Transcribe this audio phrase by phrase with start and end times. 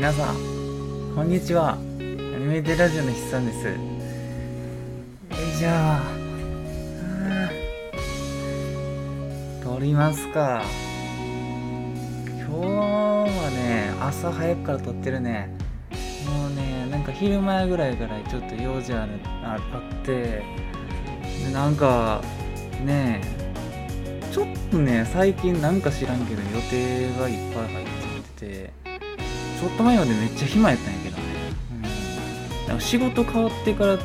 [0.00, 0.34] 皆さん
[1.14, 1.74] こんにちは。
[1.74, 3.66] アニメテラジオの筆さんです。
[3.66, 3.74] よ
[5.30, 5.68] いしょ
[9.62, 10.62] 撮りますか。
[12.34, 15.54] 今日はね朝早くから撮ってるね。
[16.26, 19.12] もうねなんか昼前ぐらいからちょっと用事ある
[19.44, 20.42] あって。
[21.44, 22.22] でなんか
[22.82, 23.20] ね
[24.32, 28.79] ちょっとね最近なんか知らんけど予定がいっぱい入っちゃってて。
[29.60, 31.16] ちょっと前までめっちゃ暇やったんやけど。
[31.18, 31.22] ね、
[32.62, 34.00] うん、なんか仕事変わってから、うん、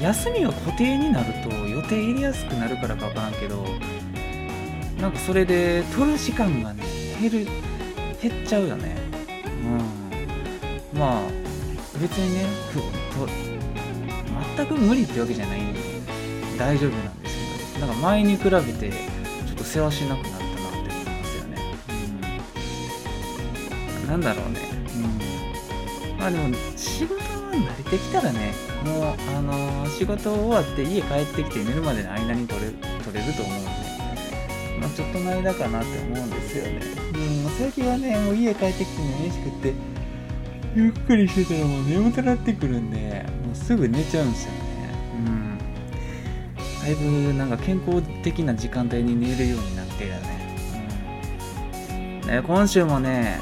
[0.00, 3.64] 休みが固定になると予定入れやすくなるからかわからんけど
[5.00, 6.82] なんかそれで取る時間がね
[7.20, 7.46] 減る
[8.20, 8.96] 減っちゃうよね。
[10.92, 10.98] うん。
[10.98, 11.20] まあ
[11.98, 12.46] 別にね
[13.14, 13.26] と
[14.56, 15.62] 全く無理ってわけじゃない。
[15.62, 15.80] んで
[16.58, 17.86] 大丈夫なんですけど。
[17.86, 20.35] なんか前に比べてちょっと世話しなくな
[24.16, 24.60] なんだろうね、
[26.12, 27.20] うん、まあでも仕事は
[27.52, 32.70] 慣れてきたらねもうあのー、仕事終わって家帰ってきて寝るまでの間に取れ
[33.04, 33.86] 取れると思うんで
[34.80, 36.80] まあ、ちょっとの間かなって思うんですよね。
[37.14, 39.72] うん、最近はね、もう家帰ってきてね、飯食って、
[40.74, 44.58] ゆっくりしてたらもう眠くなってくるんで、もうすぐ寝ちゃうんですよね。
[45.14, 45.58] うん。
[46.82, 50.36] だいぶなんか健康的な時間帯に寝るようになってるよね。
[52.22, 52.28] うん。
[52.28, 53.40] ね今週もね、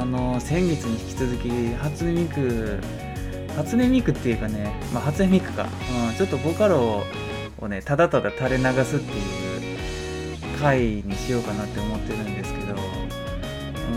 [0.00, 2.80] あの、先月に引き続き、初音ミク、
[3.56, 5.66] 初音ミクっていうかね、まあ、初音ミクか、
[6.08, 7.02] うん、ちょっとボカロ
[7.60, 9.42] をね、ただただ垂れ流すっていう、
[10.62, 13.90] 回にしようかなって思ってるんですけどうー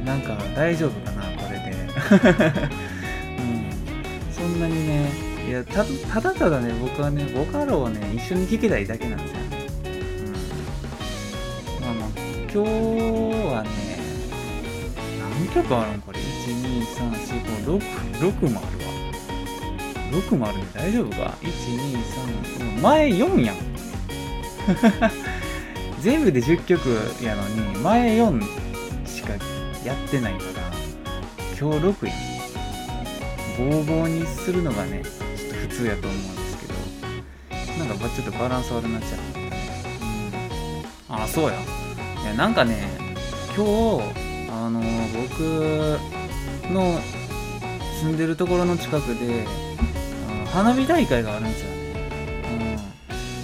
[0.00, 1.70] んなんか大丈夫かなこれで、
[3.38, 3.72] うん、
[4.30, 5.10] そんなにね
[5.48, 5.82] いやた
[6.20, 9.38] だただね僕はねボカロをね一緒に聴きたいだけなんですよ、
[11.80, 12.10] うん、まああ
[12.52, 13.70] 今日はね
[15.20, 18.90] 何曲あるんこれ？1234566もあるわ。
[20.12, 23.56] 6もあるんで大丈夫か ?123 前4やん。
[26.00, 26.88] 全部で10曲
[27.22, 28.42] やのに前4
[29.06, 29.32] しか
[29.84, 30.44] やってないから
[31.58, 32.16] 今日6やん。
[33.58, 35.02] ボーボーにするのがね
[35.36, 36.74] ちょっと普通やと思うんですけど
[37.84, 39.18] なんかちょっとバランス悪くなっちゃう、
[41.10, 41.56] うん、あそうや。
[42.22, 42.99] いやなんかね
[43.56, 44.02] 今日
[44.48, 44.80] あの
[45.12, 45.98] 僕
[46.72, 47.00] の
[48.00, 49.44] 住んでるところの近くで
[50.52, 51.70] 花火大会があるんですよ。
[51.70, 52.78] ね、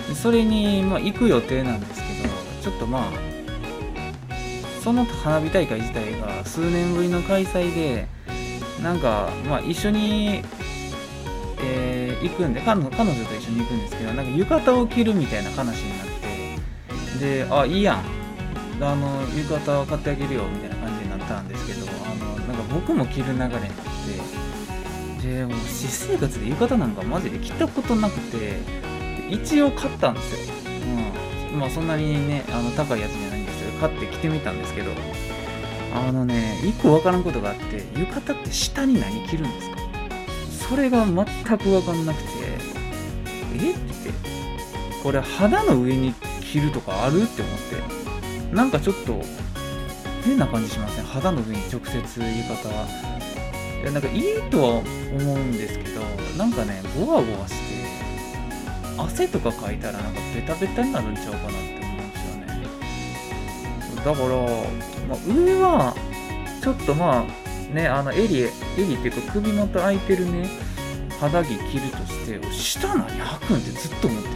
[0.09, 2.29] うんそれに、まあ、行く予定なんですけど
[2.63, 3.13] ちょっとまあ
[4.83, 8.07] その花火大会自体が数年ぶりの開催で
[8.83, 10.43] なんか、まあ、一緒に、
[11.61, 16.17] えー、行くんで彼女彼女と一緒に行くんですけどなんか浴衣を着るみたいな話になって。
[17.19, 18.16] であいいやん。
[18.79, 23.51] あの浴衣を買ってあげるよみたいな感じになったんですけどあのなんか僕も着る流れになっ
[25.23, 28.59] てでもう私生活で浴衣なんかマジで着たことなくて
[29.31, 30.55] 一応買ったんですよ、
[31.53, 34.91] うん、まあそんなにねあの高いやつじゃないんですけど買って着てみたんですけど
[35.95, 39.77] あのね一個わからんことがあって浴衣って下に何着るんですか？
[40.69, 41.15] それが全
[41.59, 42.29] くわかんなくて
[43.55, 44.11] えって
[45.03, 46.13] これ肌の上に
[46.43, 47.23] 着るとかある？
[47.23, 48.06] って思って。
[48.53, 49.21] なんかちょっと
[50.25, 51.05] 変な感じしません？
[51.05, 52.87] 肌の上に直接浴衣は
[53.83, 54.69] いやなんかいいとは
[55.19, 56.01] 思うんですけど
[56.37, 57.87] なんかねゴワゴワして
[58.99, 63.97] 汗とかかいたらなんかベタベタになるんちゃうかなって思うんですよね。
[63.97, 65.95] だから、まあ、上は
[66.63, 68.51] ちょっとまあねあの襟襟っ
[68.99, 70.49] ていうか首元開いてるね
[71.21, 71.59] 肌着着る
[71.91, 74.36] として下何履くんってずっと思って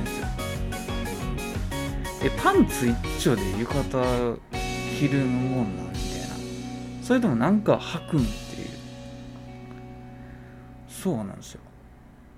[2.22, 4.38] えパンツ一丁で浴衣
[4.98, 6.36] 着るもんなみたいな。
[7.02, 8.68] それともなんか履くんっていう。
[10.88, 11.60] そうなんですよ。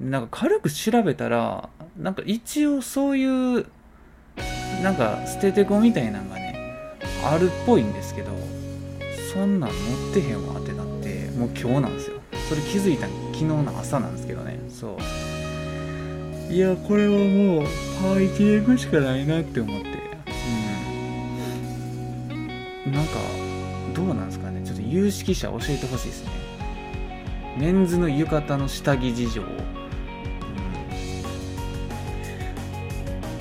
[0.00, 3.66] なんか軽く調べたらなんか一応そういう
[4.82, 8.30] なんか捨ててこみたいなのがねあるっぽいんですけど
[9.32, 9.76] そんなん持
[10.10, 12.20] ってへんわってなってもう今日なんですよ。
[12.48, 14.58] それ気づいた昨日の朝なんですけどね。
[14.68, 14.96] そう。
[16.52, 17.62] いやこれはもう
[17.98, 19.88] パーイティーグしかないなって思って。
[22.84, 22.92] うん。
[22.92, 23.12] なんか
[23.94, 24.60] どうなんですかね。
[24.62, 26.30] ちょっと有識者教えてほしいですね。
[27.56, 29.48] メンズの浴衣の下着事情うん。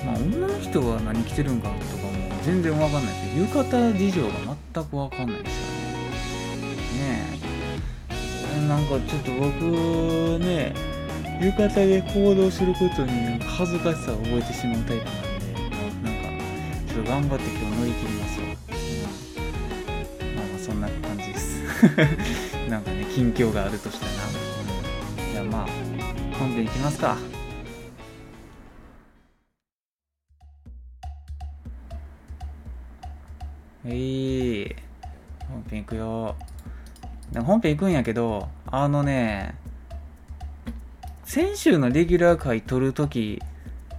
[0.06, 2.13] まあ、女の人は何着てるんかとかも
[2.44, 4.30] 全然わかんないです浴衣事情が
[4.74, 5.68] 全くわかんないですよ
[6.62, 7.10] ね。
[7.10, 7.25] ね
[8.56, 8.68] え。
[8.69, 10.91] なんかちょっと僕ね、
[11.42, 15.50] 浴衣で行動することに恥ずかしさを覚えてしまうタイプなんで、
[16.04, 18.46] なんかちょっと頑張って今日乗り切りますよ。
[18.46, 21.64] うん、まあまあそんな感じです。
[22.70, 24.12] なんかね近況があるとしたら、
[25.34, 25.68] じゃあまあ
[26.38, 27.18] 本編いきますか。
[33.84, 34.76] えい
[35.50, 36.36] 本編行くよ。
[37.34, 39.56] 本編行くんやけどあのね
[41.31, 43.42] 先週のレギュラー回撮るとき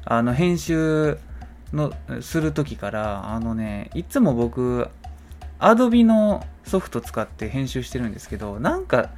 [0.05, 1.17] あの編集
[1.73, 4.87] のするときからあのねいつも僕
[5.59, 9.13] アドビのソフト使って編集してるんですけどなんか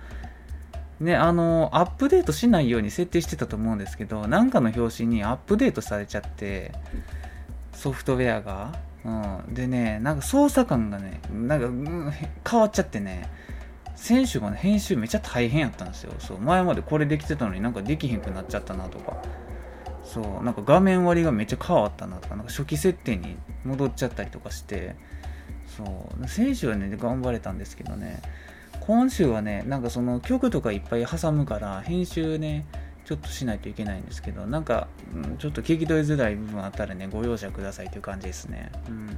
[1.00, 6.70] ねあのアップデートしないように設定してたと思うんですけどなんかの表紙にアップデートされちゃって
[7.72, 12.12] ソフトウェアが、うん、でねなんか操作感がねなんか、うん、
[12.48, 13.28] 変わっちゃってね。
[14.04, 16.12] 選手がね編集めっちゃ大変やったんですよ。
[16.18, 19.16] そう前までこれできてたのになんかできへんくなっちゃったなとか。
[20.04, 24.94] そうなんか画面割りがめっちゃ変わったなとかなんか初期設定に戻っちゃったりとかして。
[25.66, 25.82] そ
[26.22, 28.20] う選手はね頑張れたんですけどね。
[28.80, 32.66] 今週はねなんかその曲とかいっぱい挟むから編集ね
[33.06, 38.70] ちょっとしないといけないんですけどなんか、うん、ちょっと聞き取りづらい部分あったらねご容赦くださいという感じですね。
[38.88, 39.16] うん。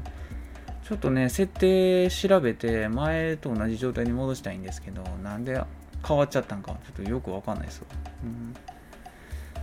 [0.87, 5.61] ちょっとね設定調べて前と同じ状態に戻したいんですけどなんで
[6.07, 7.87] 変わっちゃったんかちょっとよくわかんないですよ、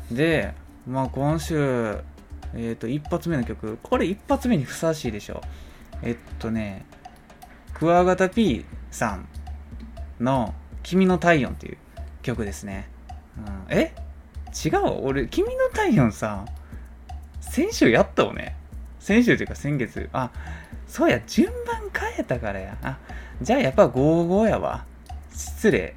[0.10, 0.54] うん、で
[0.88, 2.00] まあ今週
[2.56, 3.80] えっ、ー、と一発目の曲。
[3.82, 5.42] これ一発目にふさわしいでしょ。
[6.04, 6.86] えっとね、
[7.74, 9.28] クワガタ P さん
[10.20, 10.54] の
[10.84, 11.78] 君の体温っていう
[12.22, 12.88] 曲ですね。
[13.38, 13.96] うん、え？
[14.66, 14.82] 違う？
[15.02, 16.46] 俺、君の体温さ、
[17.42, 18.56] 先週やったよね。
[19.00, 20.10] 先週というか先月。
[20.14, 20.30] あ、
[20.94, 22.78] そうや、順番変えたからや。
[22.84, 23.00] あ、
[23.42, 24.86] じゃあやっぱ55やわ。
[25.34, 25.96] 失礼。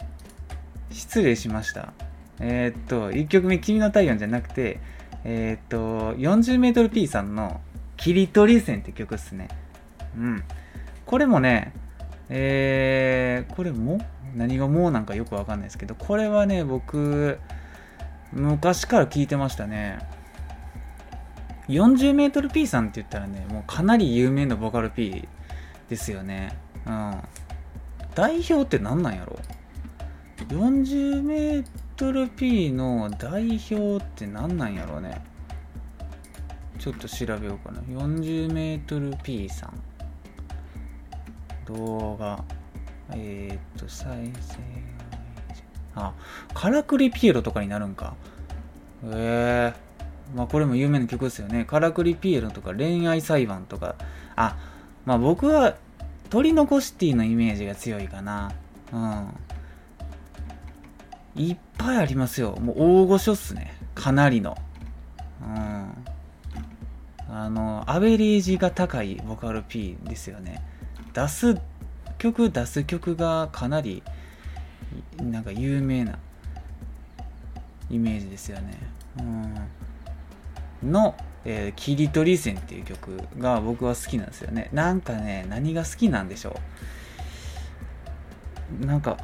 [0.90, 1.92] 失礼しました。
[2.40, 4.80] えー、っと、1曲目、君の体温じゃなくて、
[5.22, 7.60] えー、っと、40m P さんの
[7.98, 9.48] 切り取り線って曲っすね。
[10.16, 10.42] うん。
[11.04, 11.74] これもね、
[12.30, 14.00] えー、これも？
[14.34, 17.38] 何がもうなんかよくわかんないですけど、これはね、僕、
[18.32, 19.98] 昔から聞いてましたね。
[21.68, 25.28] 40m P さんって言ったらね、もうかなり有名なボカル P
[25.88, 26.56] ですよね。
[26.86, 27.14] うん。
[28.14, 29.38] 代表って何なんやろ
[30.48, 35.22] ?40m P の代表って何なんやろうね？
[36.78, 37.80] ちょっと調べようかな。
[37.80, 39.72] 40m P さん。
[41.66, 42.44] 動画、
[43.10, 44.58] えー、っと、再生、
[45.96, 46.12] あ、
[46.54, 48.14] カラクリピエロとかになるんか。
[49.02, 49.85] ええー、
[50.34, 51.64] まあこれも有名な曲ですよね。
[51.64, 53.94] カラクリピエロとか恋愛裁判とか。
[54.34, 54.56] あ、
[55.04, 55.76] まあ僕は
[56.30, 58.52] トリノコシティのイメージが強いかな。
[58.92, 59.28] うん。
[61.36, 62.56] いっぱいありますよ。
[62.56, 63.74] もう大御所っすね。
[63.94, 64.56] かなりの。
[65.42, 65.92] うん。
[67.28, 70.62] あの、アベレージが高いボカル P ですよね。
[71.12, 71.56] 出す
[72.18, 74.02] 曲出す曲がかなり
[75.22, 76.18] なんか有名な
[77.90, 78.78] イメージですよね。
[79.18, 79.54] うん、
[80.82, 81.14] の、
[81.44, 84.68] えー、切り取り線っていう曲が僕は好きなんですよね。
[84.72, 86.58] なんかね、何が好きなんでしょ
[88.82, 88.86] う。
[88.86, 89.16] なんか、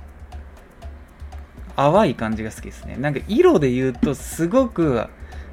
[1.77, 2.97] 淡い感じが好きですね。
[2.97, 5.07] なんか色で言うとすごく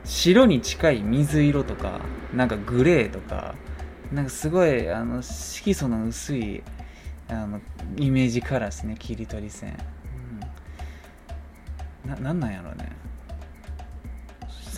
[0.03, 2.01] 白に近い水色とか、
[2.35, 3.55] なんかグレーとか、
[4.11, 6.63] なんかすごいあの色素の薄い
[7.29, 7.61] あの
[7.97, 9.77] イメージカラーですね切り取り線、
[12.05, 12.91] うん、ななんなんやろうね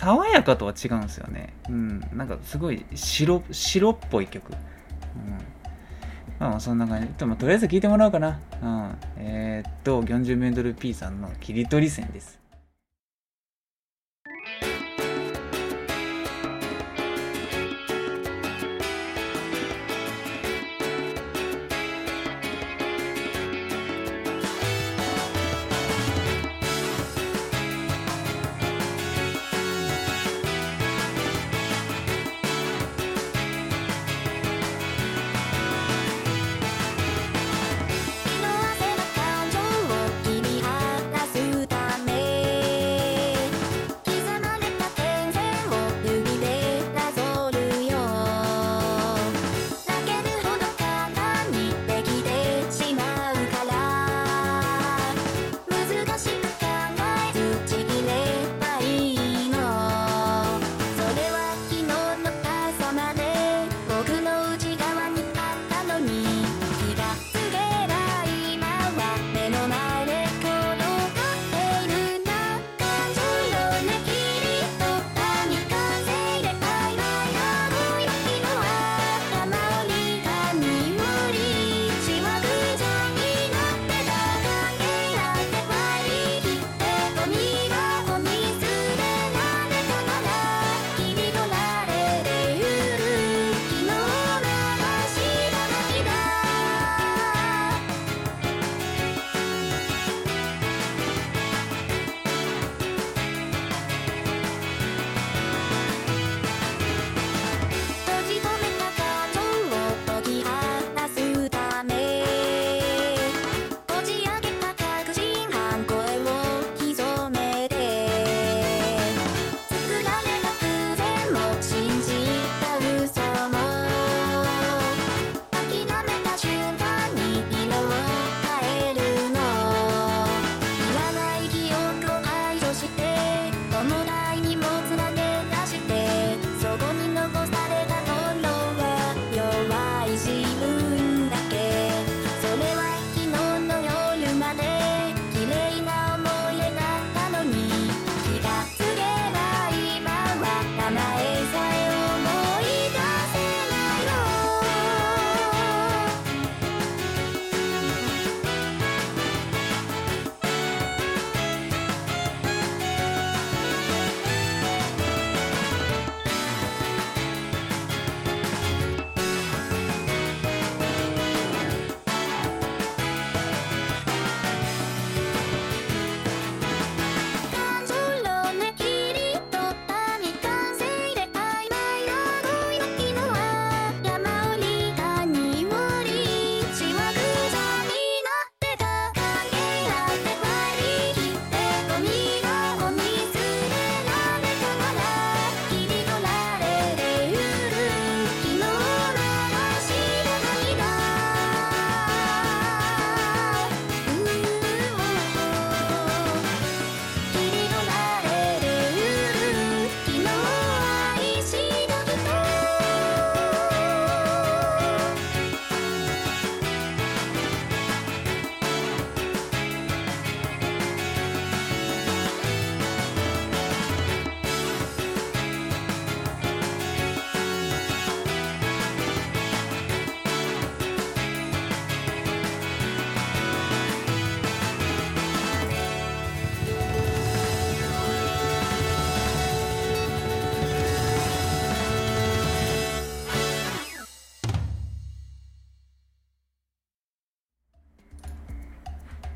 [0.02, 1.54] 爽やかとは違うんですよね。
[1.68, 2.00] うん。
[2.12, 4.58] なんかすごい白白っぽい曲、うん。
[6.40, 7.08] まあ、そんな感じ。
[7.16, 12.41] でもとりあえず聞いてもらおうかな、うん、えー、っと40メートル P さんの切り取り線です。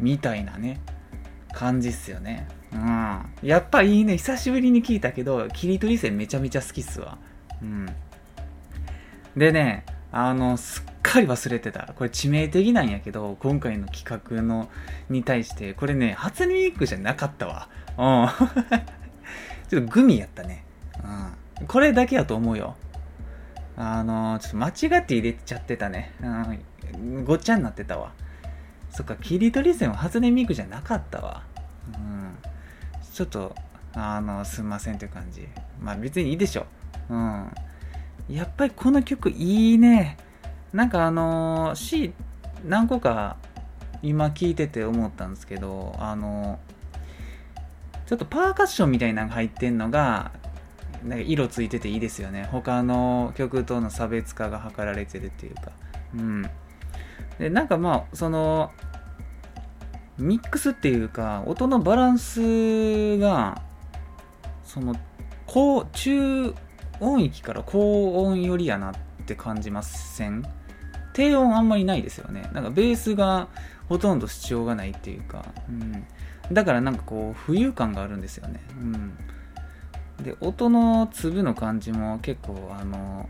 [0.07, 0.81] みたいなね
[1.53, 2.47] 感じっすよね。
[2.73, 3.25] うん。
[3.43, 4.19] やっぱいいね。
[4.19, 7.19] 久しぶりに聞いたけど切り取り線めちゃめちゃ好きっすわ。
[7.61, 7.87] うん。
[9.37, 11.93] でねあのすっかり忘れてた。
[11.97, 14.69] これ致命的なんやけど今回の企画の
[15.11, 17.69] に対してこれね初音ミクじゃなかったわ。
[17.99, 18.29] うん。
[19.69, 20.65] ちょっとグミやったね。
[21.59, 21.67] うん。
[21.67, 22.77] これだけやと思うよ。
[23.77, 26.13] あのちょっと間違って入れちゃってたね。
[26.93, 27.25] うん。
[27.25, 28.13] ごっちゃになってたわ。
[28.97, 31.43] そっか、切り取り線は初音ミクじゃなかったわ。
[31.95, 32.35] うん。
[33.13, 33.55] ちょっと、
[33.93, 35.47] あの、すんませんという感じ。
[35.79, 36.65] まあ別にいいでしょ。
[37.11, 37.51] うん。
[38.31, 40.17] やっぱりこの曲いいね。
[40.73, 42.15] なんかあの C
[42.65, 43.37] 何個か
[44.03, 46.59] 今聴いてて思ったんですけど、あの
[48.07, 50.33] ちょっとパーカッションみたいなのが入ってんのが、
[51.05, 52.49] なんか色ついてていいですよね。
[52.51, 55.73] 他の曲との差別化が図られてるっていうか。
[56.15, 56.43] うん。
[57.39, 58.73] で、なんかまあ、その、
[60.19, 63.61] ミックスっていうか、音のバランスが、
[64.65, 64.95] その、
[65.47, 66.55] 高、中
[67.01, 68.95] 音域から高音寄りやなっ
[69.27, 70.43] て感じません？
[71.13, 72.49] 低音あんまりないですよね。
[72.53, 73.49] なんかベースが
[73.89, 76.07] ほとんど主張がないっていうか、うん。
[76.53, 78.61] だからなんかこう、浮遊感があるんですよね。
[78.71, 79.17] うん。
[80.25, 83.29] で、音の粒の感じも結構、あの、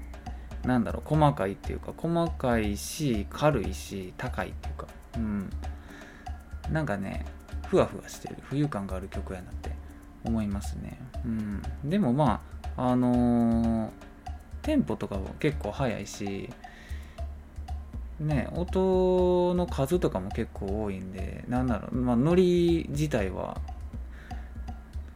[0.65, 5.51] なんだろう、細かいっていうか、細かいし、軽いし、高いっていうか、うん。
[6.71, 7.25] なんかね、
[7.69, 9.73] ふわふわしてる、浮遊感がある曲やなって
[10.25, 10.99] 思いますね。
[11.25, 11.63] うん。
[11.85, 12.41] でもま
[12.77, 13.91] あ、あのー、
[14.63, 16.51] テンポとかも結構速いし、
[18.21, 23.61] ね、音の数とかも結構多いんで、なんだろう、まあ、ノリ自体は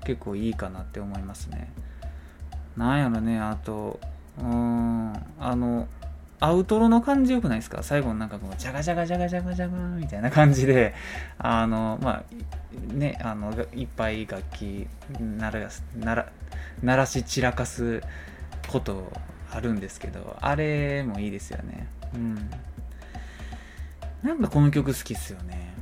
[0.04, 1.72] 結構いいかなって思いますね。
[2.76, 3.98] なんやろね、あと、
[4.38, 5.88] うん、あの、
[6.40, 7.82] アウトロの感じよくないですか？
[7.82, 10.94] 最後のなんかこう、ジャガジャガジャガジャガジャガみたいな感じで、
[11.38, 12.24] あの、ま
[12.90, 14.88] あ、ね、あの、いっぱい楽器
[15.20, 15.68] 鳴ら
[15.98, 16.32] 鳴ら
[16.82, 18.02] 鳴らし散らかす
[18.68, 19.12] こと
[19.52, 21.86] あるんですけど、あれもいいですよね。
[22.14, 22.50] うん。
[24.22, 25.74] なんかこの曲好きっすよね。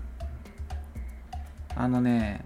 [1.77, 2.45] あのね、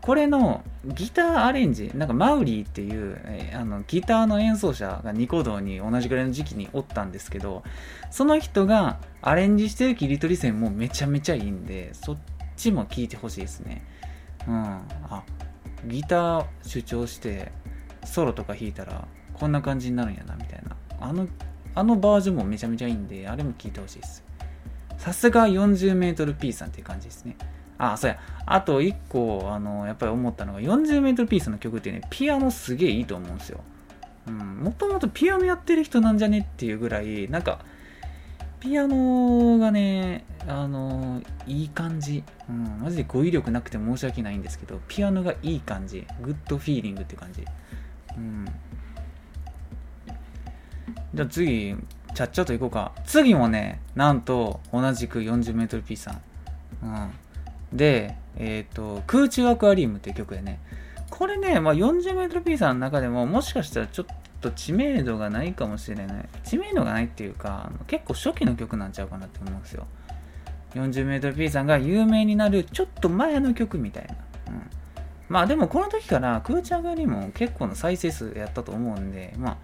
[0.00, 7.62] これのギターアレンジ、なんかマウリーっていう、え、あのギターの演奏者がニコ動に同じぐらいの時期におったんですけど、
[8.10, 12.18] その人がアレンジしてる切り取り線もめちゃめちゃいいんで、そっ
[12.56, 13.84] ちも聴いてほしいですね。
[14.46, 14.56] うん。
[15.10, 15.22] あ、
[15.84, 17.52] ギター主張して
[18.04, 20.76] ソロとか弾いたらこんな感じになるんやな、みたいな。
[21.00, 21.28] あの、
[21.74, 24.24] あのバージョンもめちゃめちゃいいんで、あれも聴いてほしいです。
[24.96, 27.36] さすが 40mP さんっていう感じですね。
[27.78, 28.18] あ、そうや。
[28.44, 33.60] あと1個、あの、やっぱり思ったのが、40メートルピースの曲ってね、ピアノすげえいいと思うんですよ。
[34.26, 34.36] うん。
[34.58, 37.60] もともとピアノやってる人なんじゃねっていうぐらい、なんか、
[38.60, 42.24] ピアノがね、あの、いい感じ。
[42.48, 42.80] うん。
[42.82, 46.06] マジで語彙力なくて申し訳ないんですけど、ピアノがいい感じ。
[46.20, 47.44] グッドフィーリングって感じ。
[48.16, 48.46] うん。
[51.14, 51.76] じゃあ次、
[52.14, 52.92] ちゃっちゃと行こうか。
[53.04, 56.20] 次もね、なんと、同じく 40m ピースさん。
[56.82, 57.10] うん。
[57.72, 60.60] で、えっ、ー、と、空中アクアリウムっていう曲でね、
[61.10, 64.06] これね、まあ、40m ピーサーの中でももしかしたらちょっ
[64.40, 66.28] と知名度がないかもしれない。
[66.44, 69.86] 知名度がないっていうか結構初期の曲なんちゃうかなって思うんですよ。
[70.74, 74.14] 40m P さんが有名になるちょっと前の曲みたいな、
[74.52, 74.70] うん、
[75.28, 79.58] まあでもこの時からクーチャーガリも結構の再生数やったと思うんでま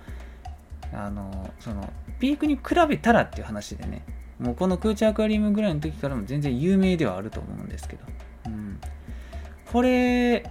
[0.94, 4.02] ああのそのピークに比べたらっていう話でね。
[4.38, 8.02] もうこのクーチャーアクアリウムぐらいの時からも全然有名ではあると思うんですけど、
[8.46, 8.80] うん、
[9.72, 10.50] これ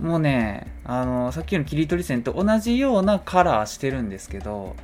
[0.00, 4.76] もうねあのさっきの切り取り線と同じようなカラーしてるんですけど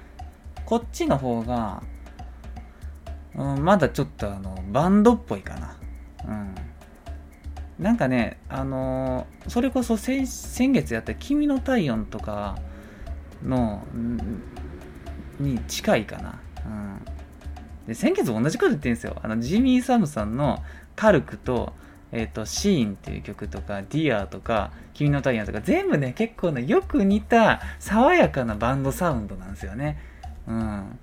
[0.65, 1.83] こっちの方が、
[3.35, 5.77] うん、まだちょっとあのバンドっぽいかな。
[6.27, 6.55] うん。
[7.79, 10.27] なんかねあのそれこそ先
[10.73, 12.59] 月やった「君の体温」とか
[13.43, 13.85] の
[15.39, 17.01] に近いかな、うん、
[17.89, 20.63] で先月同じこと言ってるんですよあのジミー・サムさんの
[20.95, 21.73] 「カルク」と
[22.13, 29.99] えっ、ー、と、シーンっていう曲とか、ディアーとか、君の太陽とか、全部ね、結構ね、よく似た爽やかなバンドサウンドなんですよね。
[30.47, 30.99] うん。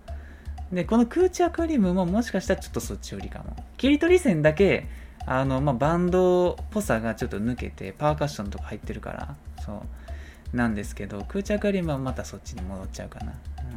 [0.71, 3.55] で、この空中アクリウムももしかしたらちょっとそっち寄りかも。
[3.77, 4.87] 切り取り線だけ、
[5.27, 9.81] あの、まあ、バンドっぽさがちょっと抜けて、パーカッションとか入ってるから、そう。
[10.53, 13.33] なんですけど、空中アクリウムはまたそっちに戻っちゃうかな。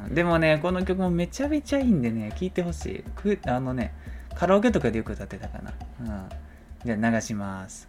[0.07, 3.39] うん、でもね、この曲もめちゃめちゃいいんでね、聴いてほしい。
[3.47, 3.95] あのね、
[4.35, 5.73] カラオケとかでよく歌ってたかな。
[6.01, 6.29] うん。
[6.85, 7.88] じゃあ流します。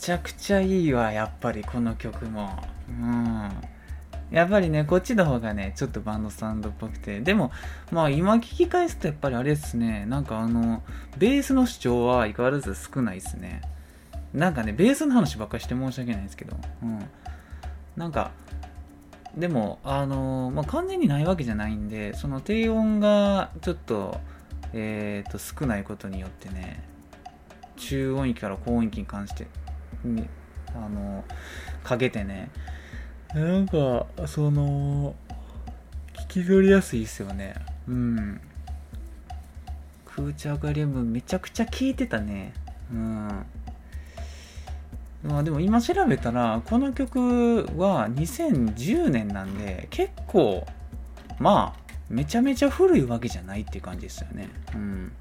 [0.00, 2.58] ちゃくちゃいいわやっぱりこの曲も。
[2.88, 3.50] うん。
[4.30, 7.20] やっぱりねこっちの方がねちょっとバンドサウンドっぽくて。
[7.20, 7.52] でも
[7.92, 10.06] まあ今聞き返すとやっぱりあれですね。
[10.06, 10.82] なんかあの
[11.18, 13.60] ベースの主張は相変わらず少ないですね。
[14.32, 16.56] なんかねベースの話ばっかりして申し訳ないですけど。
[16.82, 17.06] うん。
[17.96, 18.30] なんか
[19.36, 24.18] でもあのまあ、完全にないわけじゃないんでその低音がちょっと
[24.72, 26.82] えー、と少ないことによってね
[27.76, 29.46] 中音域から高音域に関して
[30.04, 30.28] に
[30.74, 31.24] あの
[31.84, 32.50] かけてね。
[33.34, 35.14] なんかその
[36.14, 37.54] 聞き取りやすいですよね。
[37.88, 38.40] うん。
[40.04, 42.52] 空中アクアリウムめちゃくちゃ聞いてたね。
[42.92, 43.46] うん。
[45.22, 50.66] まあでも今調べたらこの曲は2010年なんで結構
[51.38, 54.48] まあめちゃめちゃ古いわけじゃないっていう感じですよね。
[54.74, 55.12] うん。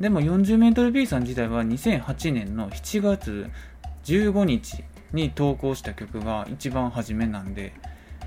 [0.00, 3.50] でも 40m B さん自体は2008年の7月
[4.04, 7.72] 15日に投稿した曲が一番初めなんで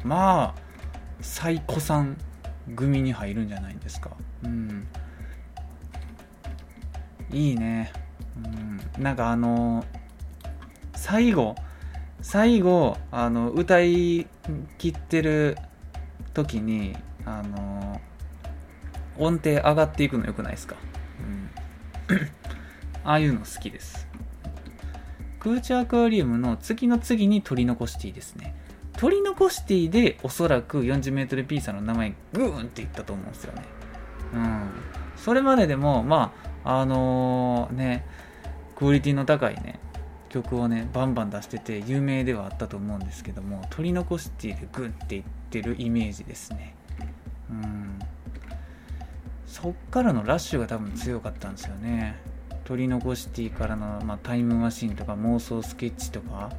[0.04, 0.62] まあ
[1.22, 2.18] 最古参
[2.76, 4.12] 組に入るんじゃないですか。
[4.44, 4.88] うん。
[7.32, 7.92] いいね、
[8.98, 9.84] うん、なんかあの
[10.96, 11.56] 最後
[12.22, 14.28] 最後あの歌い
[14.78, 15.58] 切ってる
[16.34, 18.00] 時にあの
[19.18, 20.76] 音程上がっていくのよくないですか？
[23.04, 24.08] ああいうの好きです。
[25.40, 28.56] 空中アクアリウムの次の次に取り残していいですね。
[28.98, 33.64] 取り残していいでおそらく 40m ピーサーの名前グーンっていったと思うんですよね。
[34.34, 34.70] うん。
[35.16, 38.06] それまででも、まあ、あのー、ね、
[38.76, 39.80] クオリティの高いね、
[40.30, 46.74] 曲をね、バンバン出してて有名ではあったと思うんですけども、取り残していでグンっていってるイメージですね。
[47.50, 47.87] うん。
[49.48, 52.20] そっからのラッシュが多分強かったんですよね。
[52.66, 56.52] 取り残シティからの、まあ、タイムマシンとか妄想スケッチとか。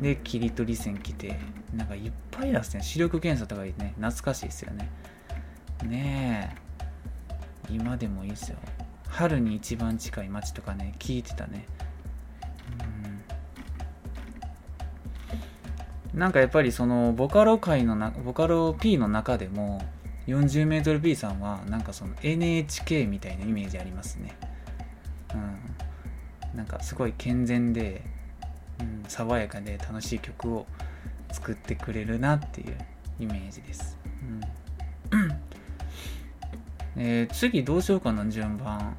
[0.00, 1.38] で切り取り線来て
[1.74, 4.90] なんかいっぱいですね視力検査とかね懐かしいですよね。
[5.84, 6.54] ね
[7.68, 7.72] え。
[7.72, 8.58] 今でもいいですよ。
[9.08, 11.66] 春に一番近い街とかね聞いてたね。
[16.12, 16.18] うん。
[16.18, 19.82] なんかやっぱりそのボカロ界のなボカロ P の中でも
[20.26, 24.36] 40m B さんはなんかその NHK みたいなイメージありますね。
[25.34, 25.36] う
[26.54, 26.56] ん。
[26.56, 28.02] なんかすごい健全で、
[28.80, 30.66] うん、爽やかで楽しい曲を
[31.30, 32.76] 作ってくれるなっていう
[33.20, 33.98] イメージです。
[35.12, 35.46] うん。
[36.98, 38.96] えー、次どうしようかな、順番。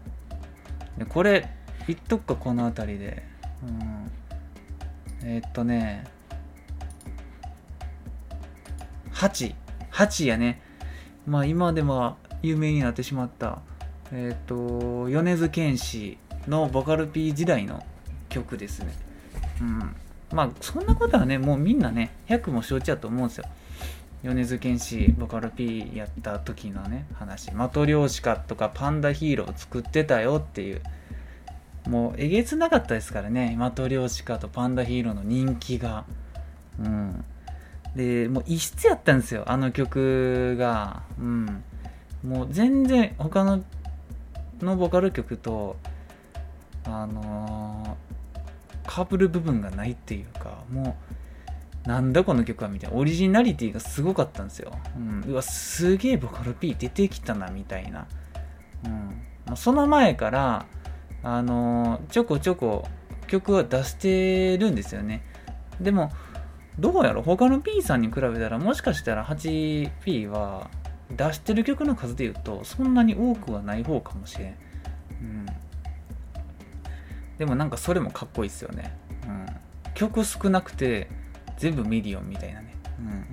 [0.97, 1.49] でこれ、
[1.87, 3.23] 言っとくか、この辺りで。
[3.63, 4.11] うん、
[5.23, 6.05] えー、っとね、
[9.13, 9.55] 8。
[9.91, 10.61] 8やね。
[11.27, 13.59] まあ今でも有名になってしまった
[14.11, 17.83] えっ、ー、と米津玄師のボカル P 時代の
[18.29, 18.93] 曲ですね。
[19.61, 19.95] うん。
[20.31, 23.45] まあそんなことはねもうみんなね100も承知やと思うんですよ。
[24.23, 27.51] 米津玄師ボカル P やった時のね話。
[27.51, 30.81] マトリョーシカとかパンダヒーロー作ってたよっていう。
[31.89, 36.05] もうえげつなかったですからねマトリョーシカとパンダヒーローの人気が。
[36.79, 37.25] うん。
[37.97, 41.01] でもう異質やったんですよあの曲が。
[41.19, 41.63] うん。
[42.23, 43.63] もう全然他の
[44.61, 45.77] のボカル曲と
[46.85, 50.97] あのー、かぶる部分がないっていうかも
[51.85, 52.97] うなんだこの曲はみたいな。
[52.97, 58.07] オリジナリティがすごかったんですよ、うん、うわすげえボカル P 出てきたなみたいな、
[59.49, 60.65] うん、その前から
[61.23, 62.87] あのー、ちょこちょこ
[63.27, 65.23] 曲は出してるんですよね。
[65.79, 66.11] でも
[66.79, 67.21] どうやろ？
[67.21, 70.69] 他の P さんに比べたらもしかしたら 8P は
[71.11, 74.55] 出してる曲の数で言うとそんなに多くはない方かもしれん、
[75.21, 75.45] うん、
[77.37, 79.45] でもなんかそれもかっこいいっすよね、うん、
[79.93, 81.07] 曲少なくて
[81.57, 83.25] 全部ミリオンみたいなね、うん。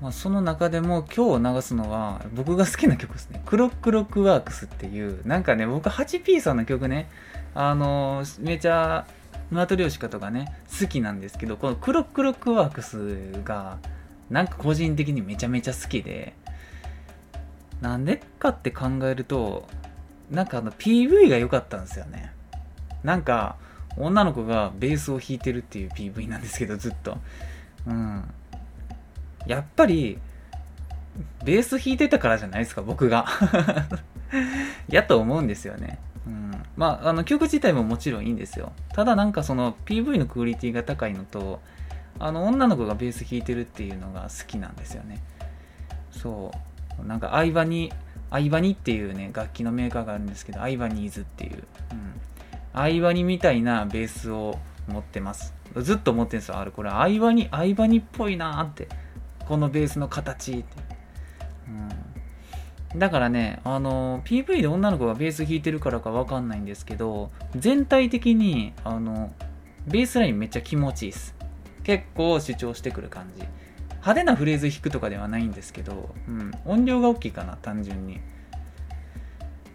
[0.00, 3.42] まあ、その中でも今日流すのは僕が好きな曲ですね。
[3.44, 7.10] クロックロックワークスっていうなんかね僕 8P さんの曲ね
[7.54, 9.06] あのめちゃ
[9.50, 13.78] マトリョーシカとかね好きなんですけどこのクロックロックワークスが
[14.30, 16.34] なんか個人的にめちゃめちゃ好きで
[17.80, 19.68] なんでかって考えると
[20.30, 22.32] なんかあの PV が良かったんですよね。
[23.04, 23.56] なんか
[23.96, 27.18] 女の子がベースを弾いてるっていう PV なんですけどずっと。
[27.86, 28.24] うん。
[29.46, 30.18] やっぱり
[31.44, 33.26] ベース弾いてたからじゃないですか僕が。
[34.88, 35.98] やと思うんですよね。
[36.26, 38.72] うん、まああの曲自体ももちろんいいんですよ。
[38.92, 41.60] ただなんかその PV のクオリティが高いのと
[42.18, 45.22] あの女の子がベース弾いてるっていうのが好きなんですよね。
[46.10, 46.50] そ
[47.02, 47.06] う。
[47.06, 47.92] なんかアイバニ
[48.30, 52.12] アイバニっていうね楽器のメーカーがあるんですけどアイバニーズっていう、うん、
[52.72, 54.58] 相場にみたいなベースを
[54.88, 55.54] 持ってます。
[55.76, 56.58] ずっと思ってるんですよ。
[56.58, 58.88] あれこれ相場に相場にっぽいなって。
[59.46, 60.64] このベースの形って、
[61.68, 62.15] うん、
[62.96, 69.32] だからねあの PV で女の子がベース弾いてるからか分かんないんですけど全体的にあの
[69.86, 71.34] ベースラインめっちゃ気持ちいいです。
[71.84, 73.46] 結構主張してくる感じ。
[73.90, 78.20] 派手なフレーズ弾くとかではないんですけど、うん、音量が大きいかな単純に。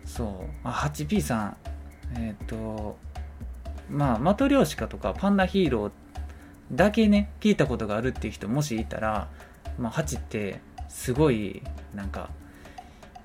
[0.04, 0.28] そう。
[0.66, 1.58] あ 8P さん。
[2.16, 2.98] えっ、ー、と
[3.90, 5.92] まあマトリョーシカとかパンダヒーロー
[6.74, 9.30] だけね聞いたことがあるっていう人もしいたら、
[9.78, 11.62] まあ、8ってすごい
[11.94, 12.30] なんか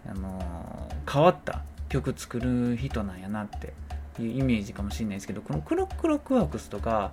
[0.09, 3.73] あの、変わった曲作る人なんやなって
[4.23, 7.13] いうイメージかもしれないですけどこのクロックロックワークスとか、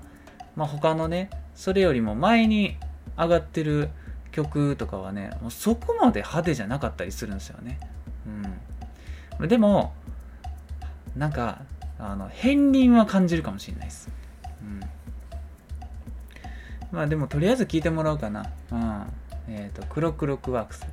[0.55, 2.77] まあ、他のねそれよりも前に
[3.17, 3.89] 上がってる
[4.31, 7.79] 曲とかはねもうそこまで派手じゃなかったりするんですよね。
[9.39, 9.93] うん、でも
[11.15, 11.61] なんか
[11.99, 14.09] あの片鱗は感じるかもしれないです。
[14.61, 14.79] うん、
[16.91, 18.49] まあでもとりあえず聞いてもらおうかな。
[18.71, 19.03] うん、
[19.47, 20.87] えっ、ー、とクロックロックワークス。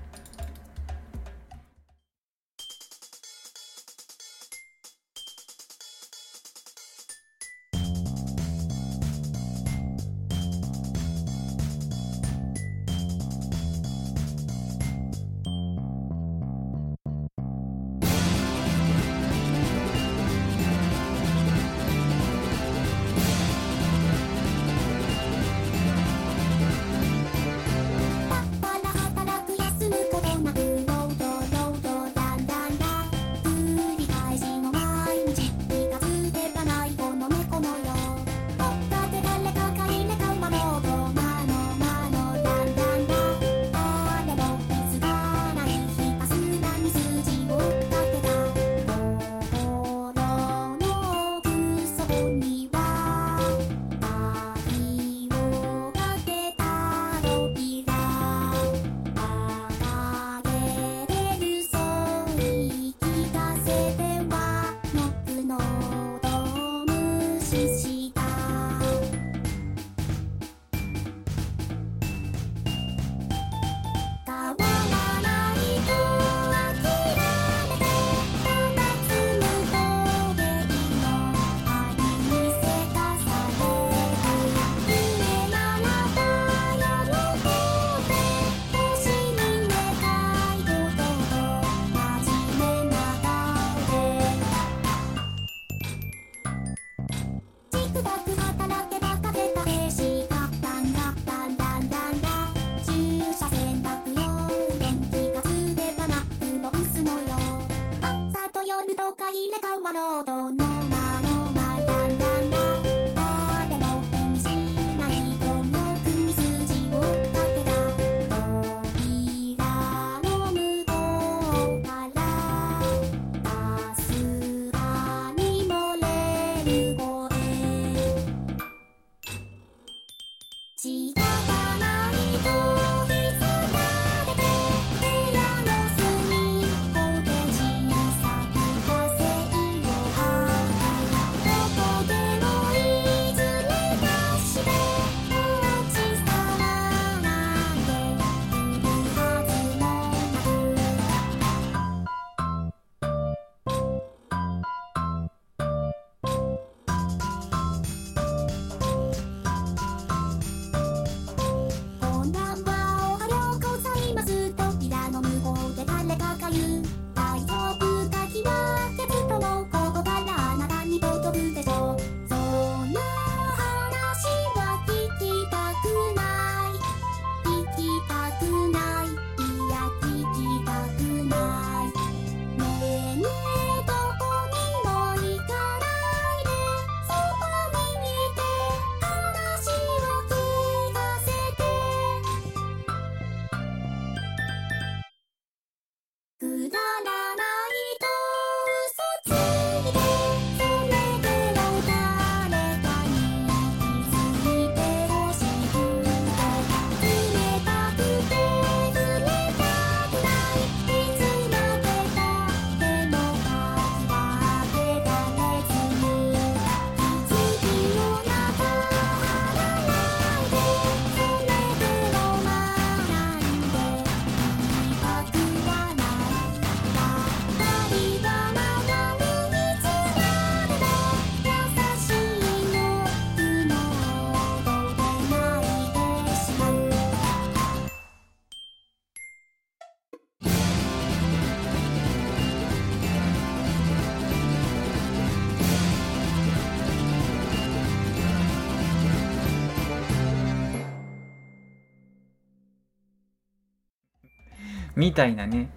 [255.00, 255.70] みたいなね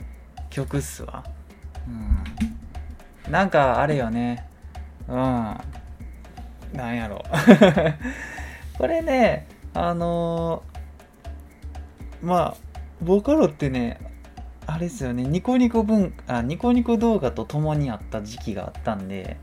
[0.49, 1.23] 曲っすわ。
[1.87, 3.31] うん。
[3.31, 4.45] なんかあれよね。
[5.07, 5.15] うん。
[5.15, 7.23] なんやろ。
[8.77, 12.55] これねあのー、まあ
[13.01, 13.97] ボカロってね
[14.67, 15.23] あれですよね。
[15.23, 19.37] ニコニコ文あニコニコ動画と共にあった時期があったんで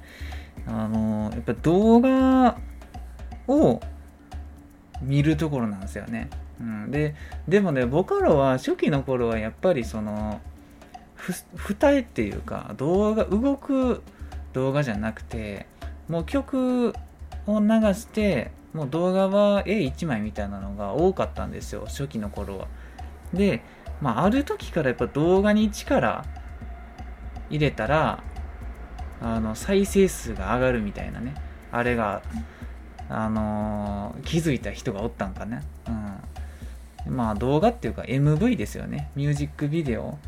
[0.67, 2.59] あのー、やっぱ動画
[3.49, 3.81] を
[5.01, 6.29] 見るところなんですよね。
[6.61, 7.15] うん、で
[7.49, 10.41] でもねボカロは初期の頃はやっぱりその
[11.57, 14.03] 二重っていうか動画動く
[14.53, 15.67] 動画じゃなくて
[16.09, 16.95] もう曲
[17.47, 22.69] を流してもう動画は絵1枚みたいなのが多かったんですよ初期の頃は。
[23.33, 23.63] で、
[24.01, 26.25] まあ、ある時からやっぱ動画に力
[27.49, 28.23] 入れたら
[29.21, 31.35] あの再生数が上がるみたいなね
[31.73, 32.23] あれが
[33.09, 35.63] あのー、気づいた人がおったんかね。
[35.89, 36.13] うん。
[37.07, 39.11] まあ動画っていうか MV ですよね。
[39.17, 40.19] ミュージックビデオ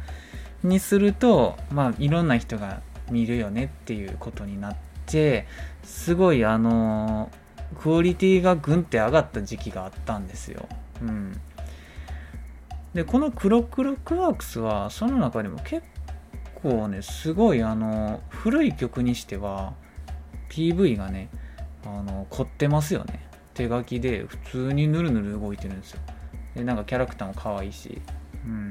[0.62, 2.80] にすると、まあいろんな人が
[3.10, 5.46] 見るよねっていうことになって、
[5.82, 10.68] すごいあのー、クオリティがぐんって上がった時期があったんですよ。
[11.00, 11.40] うん。
[12.94, 15.82] で、このクロックロックワークスは、その中でも結
[16.62, 19.74] 構ね、すごいあのー、古い曲にしては、
[20.50, 21.30] PV がね、
[21.84, 23.20] あの凝ってますよね
[23.54, 26.00] 手書きで普通にぬるぬる動いてるんですよ
[26.54, 28.00] でなんかキャラクターも可愛いし。
[28.46, 28.68] うん。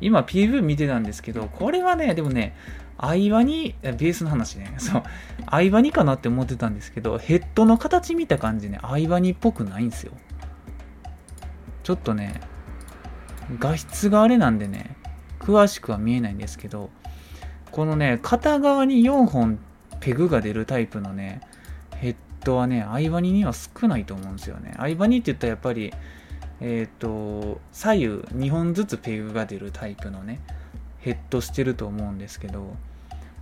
[0.00, 2.54] 今 PV 見てたんですけどこれはねでもね
[2.98, 4.74] 相場にベースの話ね。
[4.78, 5.02] そう。
[5.50, 10.12] 相場にかなって思ってたんですけどヘッドの形見た感じね相場にっぽくないんですよ。
[11.82, 12.40] ちょっとね
[13.58, 14.96] 画質があれなんでね
[15.38, 16.90] 詳しくは見えないんですけど
[17.70, 19.60] このね片側に4本
[20.00, 21.40] ペグが出るタイプのね
[21.96, 24.74] ヘッドはね、相場にには少ないと思うんですよね。
[24.76, 25.92] 相場にって言ったらやっぱり、
[26.60, 30.40] えっ、ー、と、左右2本ずつペグが出るタイプのね、
[31.00, 32.74] ヘッドしてると思うんですけど、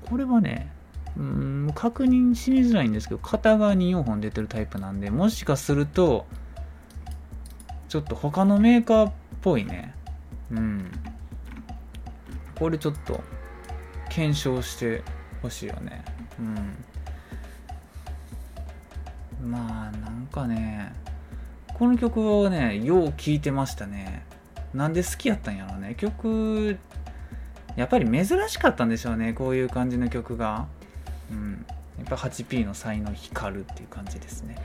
[0.09, 0.71] これはね、
[1.17, 6.27] うん、確認しづらいんですけど、片側に4本出てるタイプなんで、もしかすると、
[7.89, 9.95] ちょっと他のメーカーっぽいね。
[10.51, 10.91] うん。
[12.59, 13.23] これちょっと、
[14.11, 15.03] 検証して
[15.43, 16.05] ほしいよね。
[16.39, 16.85] うん。
[19.51, 20.93] まあなんかね
[21.75, 24.25] この曲をねよう聴いてましたね。
[24.73, 25.95] なんで好きやったんやろうね。
[25.97, 26.79] 曲
[27.77, 30.67] やっぱり珍しかったんでしょうねこういう感じの曲が。
[31.31, 31.67] うん。
[31.99, 34.57] やっぱ 8P の才能光るっていう感じですね。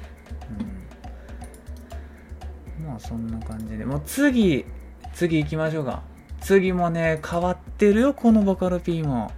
[2.80, 2.88] うん。
[2.88, 3.86] まあそんな感じで。
[3.86, 4.66] もう次
[5.14, 6.03] 次行きましょうか。
[6.41, 9.32] 次もね変わってるよこのボカロ P も。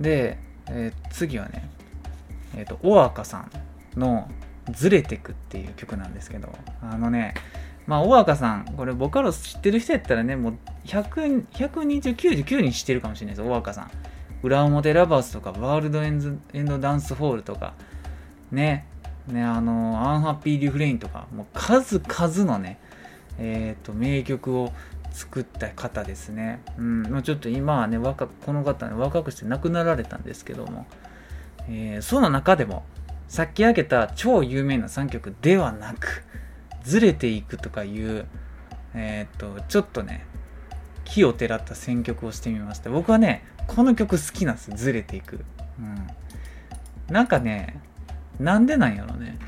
[0.00, 1.68] で、えー、次はね
[2.56, 3.46] えっ、ー、とおあかさ
[3.96, 4.28] んの
[4.70, 7.34] ずれてくっていう曲なんですけど、あのね、
[7.86, 13.90] まあ、大赤さん、これ、ボカロ知ってる人やったらね、もう100、120、99に知ってるかもしれないです、大赤さん。
[14.42, 17.74] 裏表ラバースとか、ワールドエンズエンドダンスホールとか、
[18.50, 18.86] ね、
[19.26, 22.78] ね、あの、アンハッピーリフレインとか、もう数々のね、
[23.38, 24.72] えっ、ー、と、名曲を
[25.12, 26.60] 作った方ですね。
[26.78, 30.86] うん、もうちょっと今はね、若この方ね、若くして亡くなられたんですけども、
[31.68, 32.84] えー、その中でも、
[33.32, 36.22] さっき挙げた超有名な3曲ではなく、
[36.84, 38.26] ずれていくとかいう、
[38.92, 40.26] えっ、と、ちょっとね、
[41.04, 42.90] 木をてらった選曲をしてみました。
[42.90, 45.46] 僕はね、この曲好きなんです、ずれていく。
[45.78, 46.06] うん。
[47.10, 47.80] なんかね、
[48.38, 49.38] なんでなんやろね。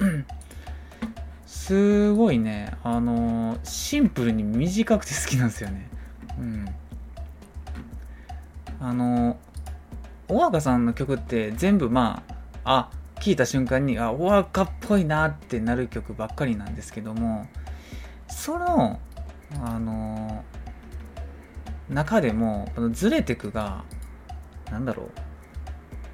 [1.46, 5.88] すごいね、あのー、シンプルに短くて好きなんですよね。
[6.40, 6.68] うん。
[8.80, 17.46] あのー、大赤さんの曲って全部まあ、あ聞いた瞬間にあお若っぽいなってなる曲ばっかりなんですけども
[18.28, 18.98] その
[19.62, 20.44] あの
[21.88, 23.84] 中でもこのズレテクが
[24.70, 25.08] なんだろう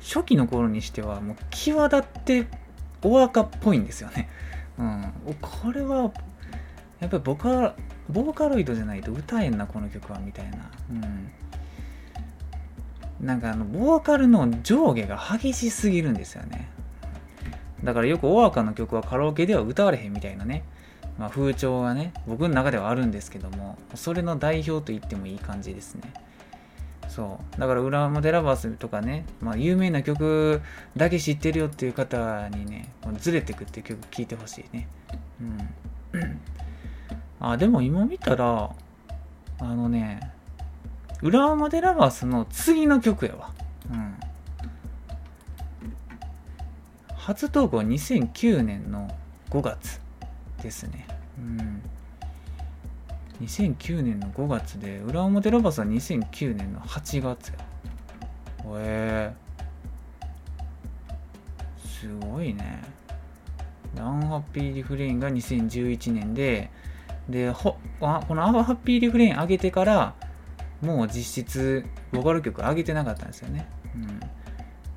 [0.03, 2.47] 初期の頃にしてはもう際立って
[3.03, 4.29] お若っぽいんですよね。
[4.79, 6.13] うん、これは
[7.01, 7.75] やっぱりボカ
[8.09, 10.71] ボーカロイドじゃないと歌えんなこの曲はみたいな。
[10.91, 11.31] うん
[13.27, 16.69] なんかあのボーカルの上下が激しすぎるんですよね。
[17.83, 20.63] だからよく大赤の曲はカラオケでは歌われへんみたいなね、
[21.19, 26.15] まあ、風潮がね僕の中ではあるんですけどもそれの代表と言ってもいい感じですね。
[27.09, 27.61] そう。
[27.61, 30.63] だから「裏表ラバース」とかね、まあ、有名な曲
[30.97, 34.87] だけ知ってるよっていう方にね「ずれてく」っていう曲聴いてほしいね。
[35.41, 36.39] うん。
[37.41, 38.71] あでも今見たら
[39.59, 40.36] あのね
[41.23, 43.51] 裏表ラバースの次の曲やわ。
[43.91, 44.15] うん。
[47.15, 49.11] 初投稿2009年の
[49.51, 50.01] 5月
[50.63, 51.07] ですね。
[51.39, 51.83] うん。
[53.43, 57.55] 2009年の5月で裏表ラバーズは2009年の8月や
[58.79, 59.33] へえ
[61.87, 62.83] すごいね
[63.99, 66.71] アンハッピーリフレインが2011年で
[67.29, 70.15] でほあこのアンハッピーリフレイン上げてから
[70.83, 74.21] もう実質ボーカル曲上げてなかったんですよね、うん、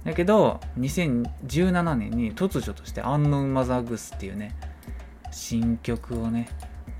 [0.04, 4.56] だけど2017年に突如として「アンノンマザーグス」っていうね
[5.32, 6.50] 新曲をね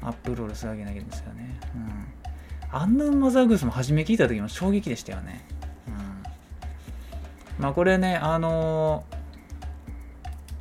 [0.02, 1.60] アップロードするわけないんですよね。
[1.76, 2.80] うん。
[2.80, 5.46] アンノンマザーグスも初め聞いた時も衝撃でしたよね。
[5.88, 7.64] うん。
[7.64, 9.04] まあこれね、あの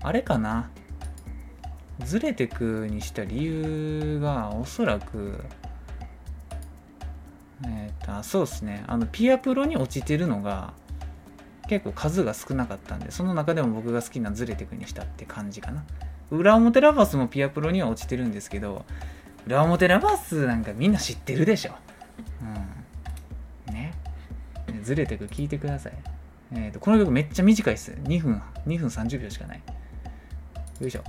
[0.00, 0.70] ー、あれかな。
[2.04, 5.44] ずれてくにした理由がおそらく、
[7.66, 8.84] え、ー、と、そうですね。
[8.86, 10.74] あの、ピアプロに落ちてるのが
[11.68, 15.84] 結構数が少なかったんで、その中でも僕が好きなずれてくにしたって感じかな。
[16.30, 18.84] 裏表ラバースもピアプロには落ちてるんですけど、
[19.46, 21.72] 裏表ラバースなんかみんな知ってるでしょ。
[23.68, 23.74] うん。
[23.74, 23.94] ね。
[24.82, 25.92] ずれてく聞いてください。
[26.52, 27.92] えっ、ー、と、この曲めっちゃ短いっす。
[27.92, 29.62] 2分、2分30秒しかない。
[30.80, 31.04] よいしょ。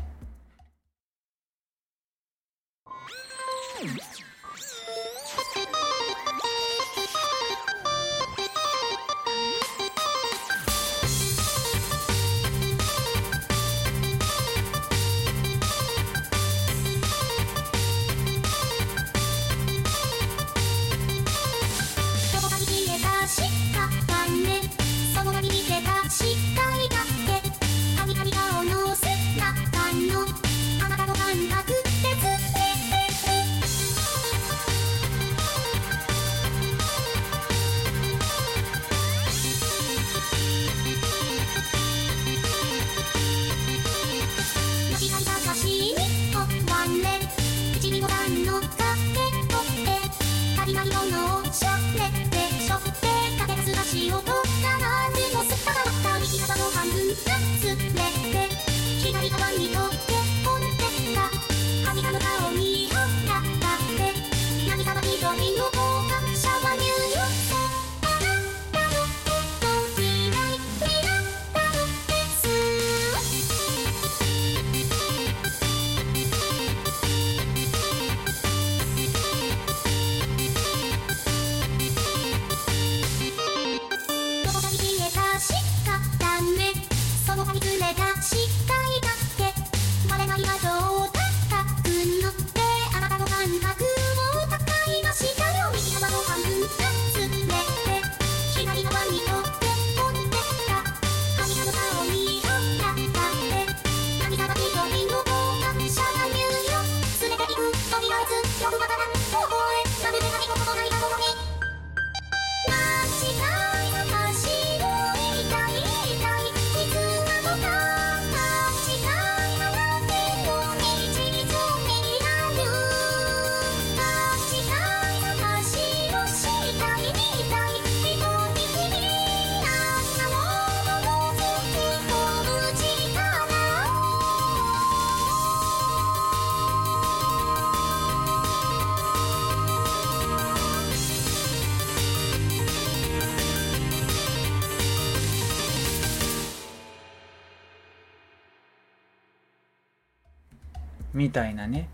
[151.29, 151.87] みたいなね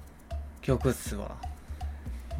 [0.61, 1.35] 曲っすわ。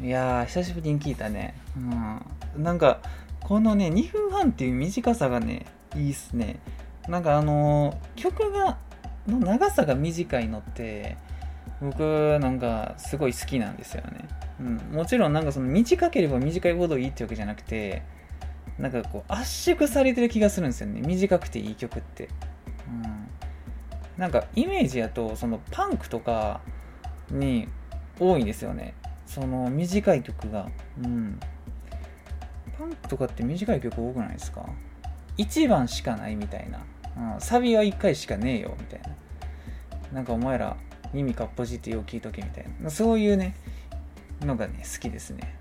[0.00, 1.54] いやー久しぶりに聞いたね。
[1.76, 2.62] うん。
[2.64, 3.00] なんか
[3.42, 6.58] このね2分半っていう短さがねいいっすね。
[7.06, 8.78] なんかあのー、曲が
[9.26, 11.18] の長さが短いのって
[11.82, 14.28] 僕なんかすごい好きなんですよね、
[14.58, 18.02] うん、もちろんなんかその短ければ短いほどいいってわけじゃなくて
[18.78, 21.02] なんかこう圧縮されてる気がするんですよね。
[21.02, 22.30] 短くていい曲って、
[22.88, 23.28] うん、
[24.16, 26.60] なんかイメージやとそのパンクとか
[27.30, 27.68] に
[28.18, 28.94] 多いですよね。
[29.26, 30.68] その短い曲が。
[31.02, 31.40] うん。
[32.78, 34.66] パンクとかって短い曲多くないですか
[35.38, 36.84] ？1番しかないみたいな、
[37.34, 39.08] うん、サビは1回しかねえよみたいな。
[40.12, 40.76] なんかお前ら
[41.12, 42.90] 耳かっぽじってよう聞いとけみたいな。
[42.90, 43.54] そういうね
[44.40, 45.56] のがね好きですね、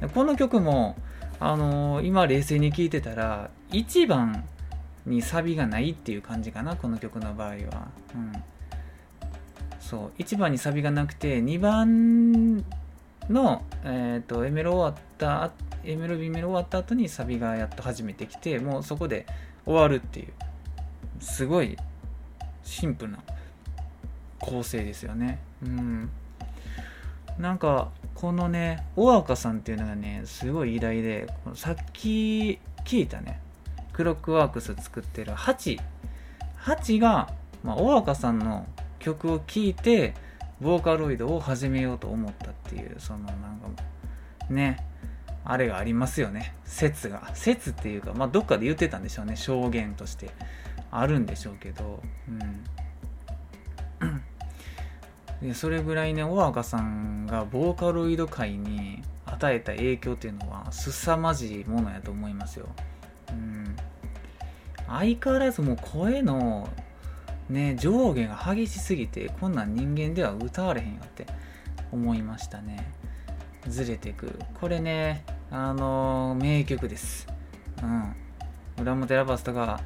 [0.00, 0.96] うん、この曲も
[1.40, 4.44] あのー、今冷静に聴いてたら1番
[5.04, 7.54] にサビがないっていう感じかなこの曲の場合は、
[8.14, 8.32] うん。
[9.88, 12.56] そう1番にサビがなくて2番
[13.30, 15.52] の、えーと、エメロ終わった
[15.84, 19.26] エメロビメロ終わった後にサビがやっと始めてきてもうそこで
[19.64, 20.32] 終わるっていう
[21.20, 21.76] すごい
[22.64, 23.18] シンプルな
[24.40, 25.38] 構成ですよね。
[25.62, 26.10] うん。
[27.38, 33.40] なんかこのね大赤さんっていうのがねすごい偉大でさっき聞いたね
[33.92, 35.78] クロックワークス作ってるハチ。
[36.56, 37.32] ハチが、
[37.62, 38.66] まあ、大赤さんの
[39.06, 40.14] 曲を聴いて
[40.60, 43.68] ボーカロイドを始めようと思ったっていうそのなんか
[44.50, 44.84] ね
[45.44, 46.56] あれがありますよね。
[46.64, 47.30] 説が。
[47.34, 49.36] 説っていうかまあどっかで言ってたんでしょうね。
[49.36, 50.30] 証言として。
[50.90, 52.02] あるんでしょうけど。
[52.28, 52.32] う
[55.44, 55.48] ん。
[55.48, 62.66] でそれぐらいね大赤さんがボーカロイド界に与えた影響っていうのは凄まじいものやと思いますよ。
[63.30, 63.76] うん、
[64.88, 66.68] 相変わらずもう声の
[67.48, 71.26] ね上下が激しすぎてこんなん人間では歌われへんよって
[71.92, 72.92] 思いましたね。
[73.68, 74.38] ずれてく。
[74.60, 77.26] これね、あのー、名曲です。
[77.82, 78.14] うん。
[78.80, 79.80] 裏表ラバスとか、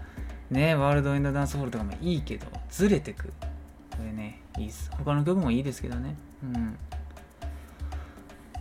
[0.50, 3.32] ね、ワールド・インド・ダンスホールとかもいいけど、ずれてく。
[3.90, 4.90] これね、いいっす。
[4.98, 6.16] 他の曲もいいですけどね。
[6.42, 6.78] うん。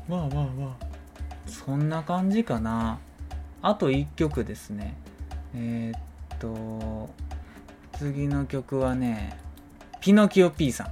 [0.08, 0.86] まあまあまあ。
[1.48, 3.00] そんな感じかな。
[3.62, 4.96] あと1曲ですね。
[5.56, 7.10] えー、っと、
[8.00, 9.38] 次の曲はね、
[10.00, 10.88] ピノキオ P さん。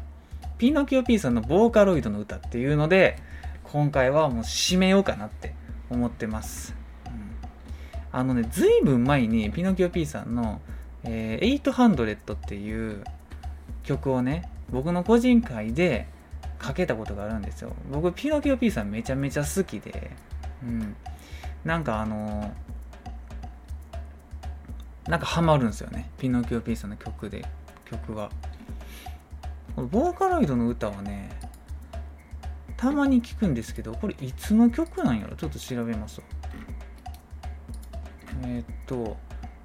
[0.58, 3.18] ピノキオ P さんのボーカロイドの歌っていうので、
[3.64, 5.56] 今回はもう締めようかなって
[5.90, 6.76] 思ってます。
[7.06, 7.14] うん、
[8.12, 10.60] あのね、ずいぶん前にピノキオ P さんの、
[11.06, 13.06] えー、800っていう
[13.84, 16.10] 曲をね、僕の個人会で
[16.60, 17.72] かけたことがあるんですよ。
[17.90, 20.12] 僕、ピノキオ P さんめちゃめちゃ好きで、
[20.62, 20.94] うん。
[21.64, 22.50] なんかあのー、
[25.08, 26.10] なんかハマるんですよね。
[26.18, 27.46] ピノキオ P さんの曲で、
[27.86, 28.30] 曲が。
[29.76, 31.30] ボーカロイドの歌はね、
[32.76, 35.36] たまに聞くんですけど、これいつの曲なんやろ？
[35.36, 36.22] ちょっと調べます
[38.44, 39.18] えー、っと、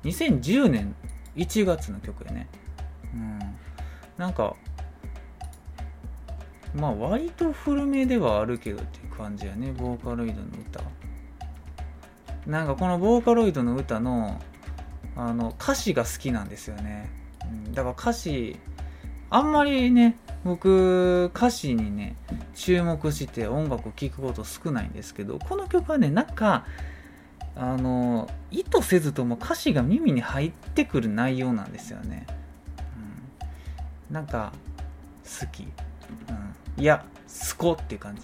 [0.05, 0.95] 2010年
[1.37, 2.49] 1月の曲やね。
[3.13, 3.39] うん。
[4.17, 4.55] なんか、
[6.75, 10.81] まあ割と古めではあるけどっていう感じやね、ボーカロイドの歌。
[12.47, 14.41] なんかこのボーカロイドの歌の
[15.17, 17.11] あの歌詞が好きなんですよね。
[17.45, 18.59] うん、だから歌詞、
[19.31, 22.17] あんまりね、僕歌詞にね
[22.55, 26.67] 注目して音楽を聴くこと少ないんですけどこの曲はねなんか
[27.55, 32.27] あの意図せずとも歌詞が耳に入ってくる内容なんですよね、
[34.09, 34.53] うん、なんか
[35.41, 37.05] 好き、うん、いや
[37.51, 38.23] 好こっていう感じ、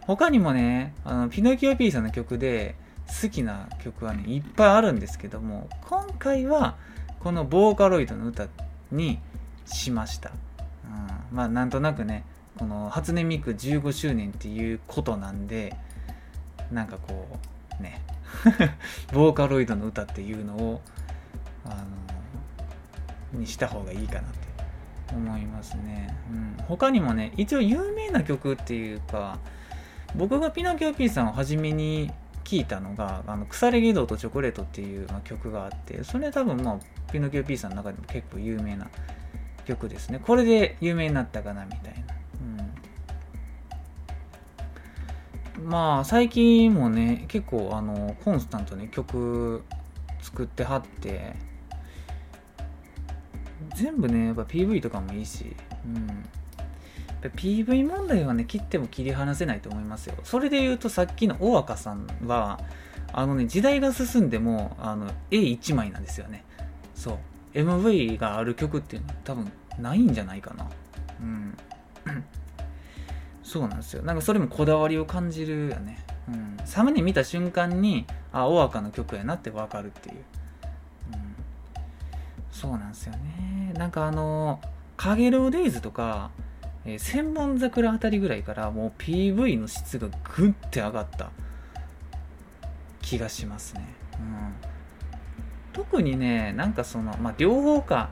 [0.00, 2.74] 他にもねあのピノキオ P さんの曲で
[3.06, 6.76] 好きな曲はねいっぱいあるんですけども今回は
[7.20, 8.48] このボーカロイドの歌
[8.92, 9.18] に
[9.64, 10.30] しました。
[11.30, 12.24] うん、まあなんとなくね
[12.58, 15.76] この初音ミク15周年っていうことなんで
[16.70, 17.28] なんかこ
[17.78, 18.02] うね
[19.12, 20.80] ボーカロイドの歌っていうのを
[21.64, 21.84] あ
[23.34, 24.46] のにした方がいいかなって
[25.14, 29.38] 思いますね、うん、他にもね一応有名な曲っていうか
[30.14, 32.10] 僕がピノキオ P さんを初めに
[32.46, 36.78] 聞いたのが「あの腐れ義堂とチョコレート」っていう曲があってそれ多分まあ
[37.12, 38.88] ピノキオ P さんの中でも結構有名な
[39.64, 40.20] 曲ですね。
[40.20, 42.14] これで有名になったかなみたいな、
[45.58, 49.64] うん、まあ最近もね結構あのコンスタントに曲
[50.22, 51.34] 作ってはって
[53.74, 56.24] 全部ねやっぱ PV とかもいいし、うん、
[57.22, 62.60] PV 問題はね切っても切り離せないと思いますよそれで言うとさっきの大赤さんは
[63.12, 66.44] あのね時代が進んでもあの絵1枚なんですよね
[66.94, 67.18] そう
[67.56, 70.68] MV がある曲っていうのは多分ないんじゃないかな。
[71.20, 71.56] うん。
[73.42, 74.02] そうなんですよ。
[74.02, 76.04] なんかそれもこだわりを感じるよね。
[76.28, 76.56] うん。
[76.64, 80.16] サムネ見た瞬間に、あ、大赤の曲やなってわかるっていう。
[81.12, 81.36] うん。
[82.50, 83.72] そうなんですよね。
[83.74, 84.60] なんかあの、
[84.96, 86.30] かげろうデイズとか、
[86.86, 91.30] えー、千本桜あたりぐらいからもう PV の質がグンって上がった
[93.02, 93.94] 気がしますね。
[94.18, 94.54] うん。
[95.72, 98.10] 特にね、なんかその、まあ、両方か、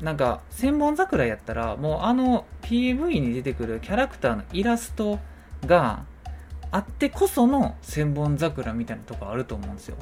[0.00, 5.18] なんか千本桜やったらもうあの PV に出てくるキャラクターのイラスト
[5.64, 6.04] が
[6.70, 9.96] あってこその千本桜みたいなとこあると思うんですよ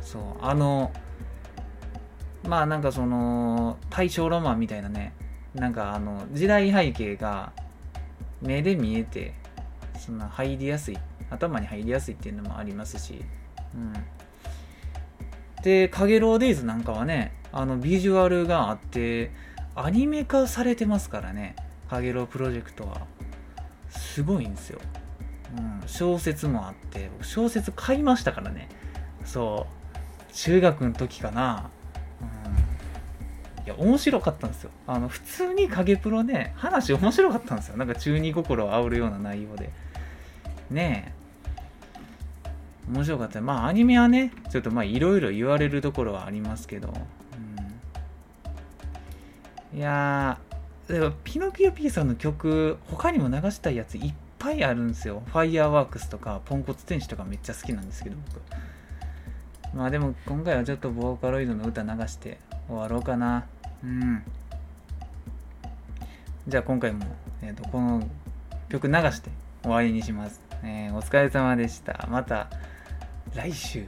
[0.00, 0.92] そうあの
[2.44, 5.12] まあなんかその大正ロマンみたいなね
[5.54, 7.52] なんかあの時代背景が
[8.40, 9.34] 目で見えて
[9.98, 10.98] そんな入りやすい
[11.30, 13.24] 頭に入りやすいっていうのもありますし
[13.74, 13.92] うん。
[15.62, 19.32] で、かげろうデイズなんかはね、あのビジュアルがあって
[19.74, 21.56] アニメ化されてますからね
[21.88, 23.06] かげろうプロジェクトは。
[23.90, 24.80] すごいんですよ、
[25.56, 28.68] うん、小説もあって小説買いましたからね。
[29.24, 29.66] そ
[30.30, 30.32] う。
[30.32, 31.70] 中学の時かな、
[33.68, 34.70] いや面白かったんですよ。
[34.86, 37.76] あの普通に影プロね話面白かったんですよ。
[37.76, 39.68] なんか中二心を煽るような内容で。
[40.70, 41.12] ね
[42.86, 42.88] え。
[42.90, 43.42] 面白かった。
[43.42, 46.94] まあアニメはねちょっとまあいろいろ言われるところはありますけど、
[49.72, 55.22] うん、いやーピノキオ P さんの曲他にも流したいやついっぱいあるんですよ。
[55.26, 58.40] ファイヤーワークスとかポンコツ天使とかめっちゃ好きなんですけど僕。
[59.76, 62.38] まあでも今回はちょっとボーカロイドの歌流して
[62.68, 63.44] 終わろうかな。
[63.82, 64.22] うん。
[66.46, 67.04] じゃあ今回も、
[67.42, 68.02] えーと、この
[68.68, 69.30] 曲流して
[69.62, 70.40] 終わりにします。
[70.62, 72.08] えー、お疲れ様でした。
[72.10, 72.48] また
[73.34, 73.84] 来週。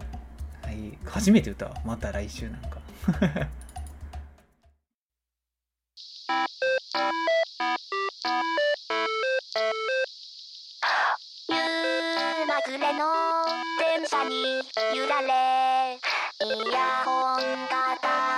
[0.63, 1.75] はい、初めて歌う。
[1.85, 2.79] また来週なんか。
[11.49, 11.57] 夕
[12.47, 13.07] まぐれの
[13.79, 14.61] 電車に
[14.97, 15.99] 揺られ
[16.43, 18.30] イヤホンが